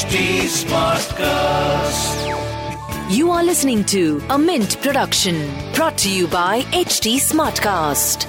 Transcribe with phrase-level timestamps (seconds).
[0.00, 2.16] HT Smartcast.
[3.14, 5.36] You are listening to a Mint production
[5.74, 8.24] brought to you by HT Smartcast.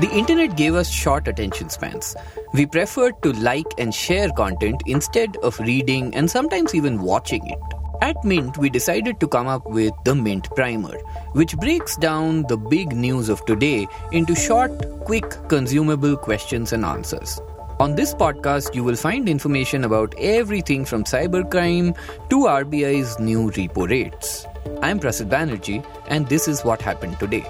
[0.00, 2.14] The internet gave us short attention spans.
[2.54, 7.75] We preferred to like and share content instead of reading and sometimes even watching it.
[8.02, 10.98] At Mint, we decided to come up with the Mint Primer,
[11.32, 14.70] which breaks down the big news of today into short,
[15.04, 17.40] quick, consumable questions and answers.
[17.80, 21.96] On this podcast, you will find information about everything from cybercrime
[22.30, 24.46] to RBI's new repo rates.
[24.82, 27.44] I'm Prasid Banerjee, and this is what happened today.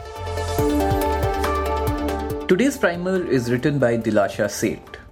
[2.46, 5.05] Today's primer is written by Dilasha Seth.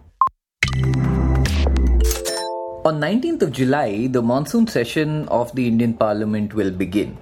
[2.87, 7.17] On 19th of July, the monsoon session of the Indian Parliament will begin.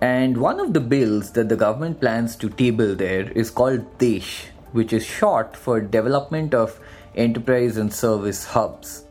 [0.00, 4.46] And one of the bills that the government plans to table there is called DESH,
[4.72, 6.80] which is short for Development of
[7.14, 9.04] Enterprise and Service Hubs.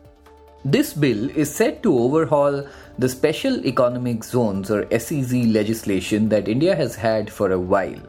[0.66, 2.68] This bill is set to overhaul
[3.00, 8.02] the Special Economic Zones or SEZ legislation that India has had for a while.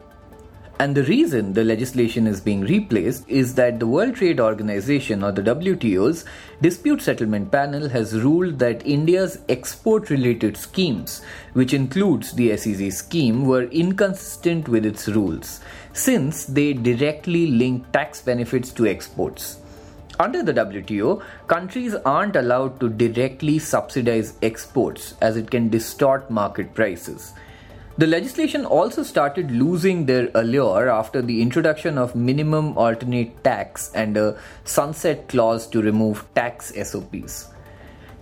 [0.81, 5.33] And the reason the legislation is being replaced is that the World Trade Organization or
[5.33, 6.23] the WTO's
[6.61, 13.43] dispute settlement panel has ruled that India's export related schemes, which includes the SEZ scheme,
[13.43, 15.59] were inconsistent with its rules
[15.91, 19.57] since they directly link tax benefits to exports.
[20.17, 26.73] Under the WTO, countries aren't allowed to directly subsidize exports as it can distort market
[26.73, 27.33] prices.
[27.99, 34.15] The legislation also started losing their allure after the introduction of minimum alternate tax and
[34.15, 37.49] a sunset clause to remove tax SOPs.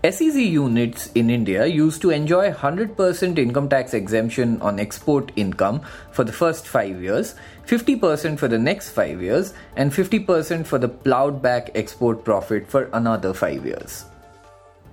[0.04, 5.82] SEZ units in India used to enjoy 100% income tax exemption on export income
[6.12, 7.36] for the first 5 years,
[7.68, 12.90] 50% for the next 5 years, and 50% for the plowed back export profit for
[12.94, 14.06] another 5 years.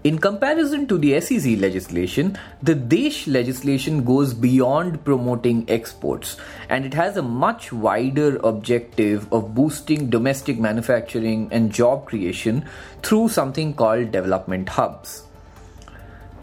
[0.05, 6.37] In comparison to the SEZ legislation, the DESH legislation goes beyond promoting exports
[6.69, 12.67] and it has a much wider objective of boosting domestic manufacturing and job creation
[13.03, 15.23] through something called development hubs.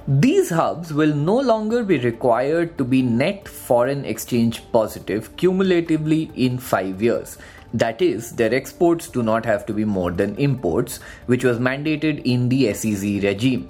[0.07, 6.57] These hubs will no longer be required to be net foreign exchange positive cumulatively in
[6.57, 7.37] 5 years
[7.73, 12.21] that is, their exports do not have to be more than imports, which was mandated
[12.25, 13.69] in the SEZ regime.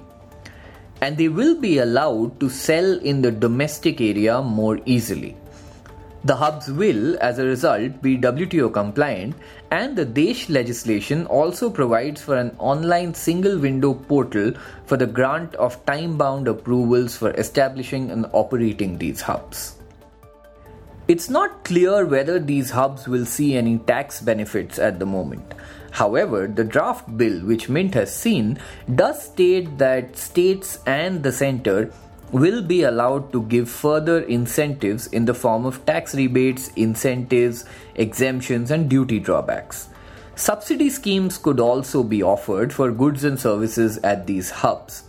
[1.00, 5.36] And they will be allowed to sell in the domestic area more easily.
[6.24, 9.34] The hubs will, as a result, be WTO compliant,
[9.72, 14.52] and the DESH legislation also provides for an online single window portal
[14.86, 19.81] for the grant of time bound approvals for establishing and operating these hubs.
[21.08, 25.52] It's not clear whether these hubs will see any tax benefits at the moment.
[25.90, 28.58] However, the draft bill which Mint has seen
[28.94, 31.92] does state that states and the center
[32.30, 37.64] will be allowed to give further incentives in the form of tax rebates, incentives,
[37.96, 39.88] exemptions, and duty drawbacks.
[40.36, 45.02] Subsidy schemes could also be offered for goods and services at these hubs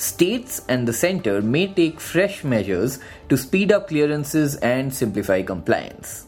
[0.00, 6.26] states and the center may take fresh measures to speed up clearances and simplify compliance.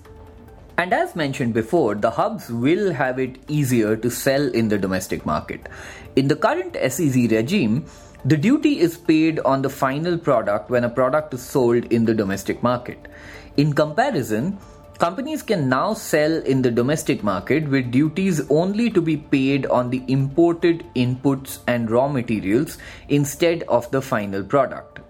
[0.76, 5.24] And as mentioned before, the hubs will have it easier to sell in the domestic
[5.24, 5.68] market.
[6.16, 7.86] In the current SEZ regime,
[8.24, 12.14] the duty is paid on the final product when a product is sold in the
[12.14, 13.08] domestic market.
[13.56, 14.58] In comparison,
[15.02, 19.90] Companies can now sell in the domestic market with duties only to be paid on
[19.90, 25.00] the imported inputs and raw materials instead of the final product.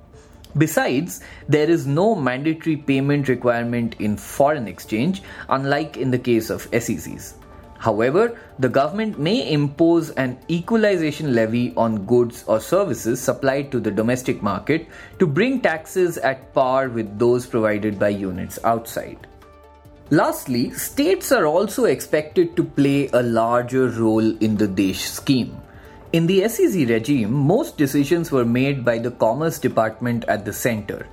[0.57, 6.71] Besides, there is no mandatory payment requirement in foreign exchange, unlike in the case of
[6.71, 7.35] SEZs.
[7.79, 13.91] However, the government may impose an equalization levy on goods or services supplied to the
[13.91, 14.89] domestic market
[15.19, 19.27] to bring taxes at par with those provided by units outside.
[20.13, 25.57] Lastly, states are also expected to play a larger role in the DESH scheme.
[26.13, 31.07] In the SEZ regime, most decisions were made by the Commerce Department at the center.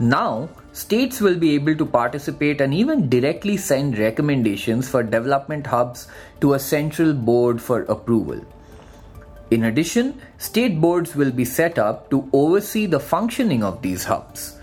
[0.00, 6.08] Now, states will be able to participate and even directly send recommendations for development hubs
[6.40, 8.40] to a central board for approval.
[9.52, 14.56] In addition, state boards will be set up to oversee the functioning of these hubs.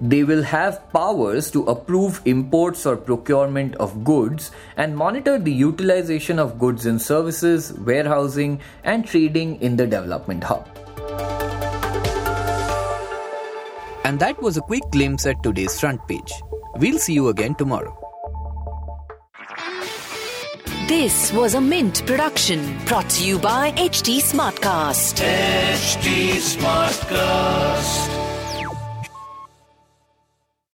[0.00, 6.38] They will have powers to approve imports or procurement of goods and monitor the utilization
[6.38, 10.66] of goods and services, warehousing, and trading in the development hub.
[14.04, 16.32] And that was a quick glimpse at today's front page.
[16.76, 17.94] We'll see you again tomorrow.
[20.88, 25.22] This was a Mint production brought to you by HT Smartcast.
[25.22, 28.29] HT Smartcast.